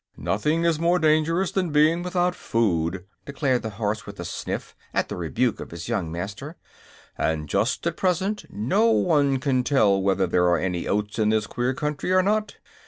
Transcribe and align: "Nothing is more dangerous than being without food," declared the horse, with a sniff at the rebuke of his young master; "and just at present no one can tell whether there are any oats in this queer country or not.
"Nothing 0.17 0.65
is 0.65 0.79
more 0.79 0.97
dangerous 0.97 1.51
than 1.51 1.69
being 1.69 2.01
without 2.01 2.33
food," 2.33 3.05
declared 3.23 3.61
the 3.61 3.69
horse, 3.77 4.07
with 4.07 4.19
a 4.19 4.25
sniff 4.25 4.75
at 4.95 5.09
the 5.09 5.15
rebuke 5.15 5.59
of 5.59 5.69
his 5.69 5.87
young 5.87 6.11
master; 6.11 6.55
"and 7.19 7.47
just 7.47 7.85
at 7.85 7.97
present 7.97 8.45
no 8.49 8.87
one 8.89 9.37
can 9.37 9.63
tell 9.63 10.01
whether 10.01 10.25
there 10.25 10.47
are 10.49 10.57
any 10.57 10.87
oats 10.87 11.19
in 11.19 11.29
this 11.29 11.45
queer 11.45 11.75
country 11.75 12.11
or 12.11 12.23
not. 12.23 12.55